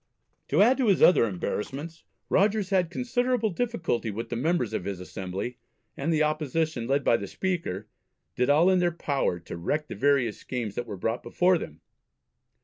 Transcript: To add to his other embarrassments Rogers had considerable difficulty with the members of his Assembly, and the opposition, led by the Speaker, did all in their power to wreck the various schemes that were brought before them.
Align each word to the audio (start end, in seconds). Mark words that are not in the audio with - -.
To 0.47 0.63
add 0.63 0.77
to 0.77 0.87
his 0.87 1.03
other 1.03 1.25
embarrassments 1.27 2.05
Rogers 2.27 2.71
had 2.71 2.89
considerable 2.89 3.51
difficulty 3.51 4.09
with 4.09 4.29
the 4.29 4.35
members 4.35 4.73
of 4.73 4.83
his 4.85 4.99
Assembly, 4.99 5.59
and 5.95 6.11
the 6.11 6.23
opposition, 6.23 6.87
led 6.87 7.03
by 7.03 7.17
the 7.17 7.27
Speaker, 7.27 7.87
did 8.35 8.49
all 8.49 8.71
in 8.71 8.79
their 8.79 8.91
power 8.91 9.39
to 9.41 9.55
wreck 9.57 9.89
the 9.89 9.95
various 9.95 10.39
schemes 10.39 10.73
that 10.73 10.87
were 10.87 10.97
brought 10.97 11.21
before 11.21 11.59
them. 11.59 11.81